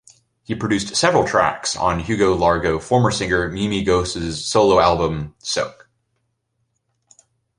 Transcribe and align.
He 0.41 0.55
produced 0.55 0.95
several 0.95 1.27
tracks 1.27 1.75
on 1.77 1.99
Hugo 1.99 2.33
Largo 2.33 2.79
former 2.79 3.11
singer 3.11 3.47
Mimi 3.49 3.85
Goese's 3.85 4.43
solo 4.43 4.79
album, 4.79 5.35
"Soak". 5.37 5.87